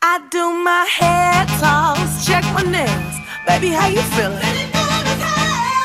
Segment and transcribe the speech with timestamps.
[0.00, 3.14] I do my head toss, check my nails.
[3.48, 4.38] Baby, how you feeling?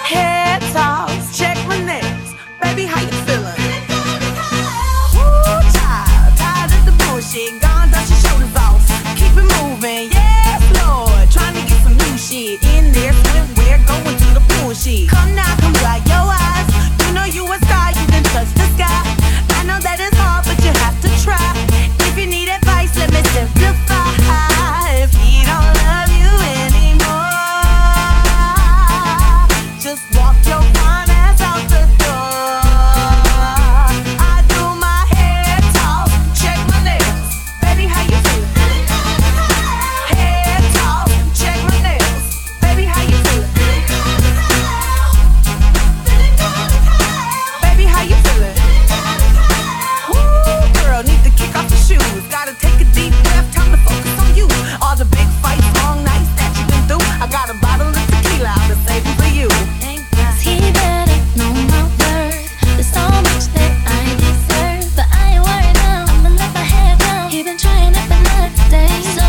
[0.05, 2.35] Head toss, check my nails.
[2.61, 3.57] Baby, how you feeling?
[5.17, 7.59] Ooh, child, tired of the bullshit.
[7.59, 8.85] Gone, dust your shoulders off.
[9.17, 11.31] Keep it moving, yes, Lord.
[11.31, 13.22] Trying to get some new shit in there.
[68.73, 69.22] stay.